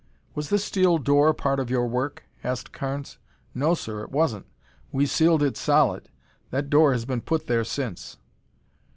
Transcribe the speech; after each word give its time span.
"Was 0.33 0.49
this 0.49 0.65
steel 0.65 0.97
door 0.97 1.31
part 1.31 1.59
of 1.59 1.69
your 1.69 1.85
work?" 1.85 2.23
asked 2.43 2.71
Carnes. 2.71 3.19
"No, 3.53 3.75
sir, 3.75 4.01
it 4.03 4.09
wasn't. 4.11 4.47
We 4.91 5.05
sealed 5.05 5.43
it 5.43 5.55
solid. 5.55 6.09
That 6.49 6.71
door 6.71 6.93
has 6.93 7.05
been 7.05 7.21
put 7.21 7.45
there 7.45 7.63
since." 7.63 8.17